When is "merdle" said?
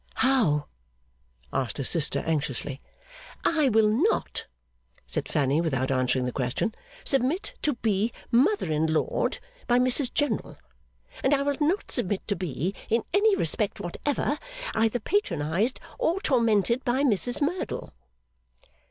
17.39-17.93